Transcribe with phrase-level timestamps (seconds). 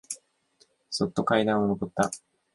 [0.89, 2.09] そっと階段をのぼった。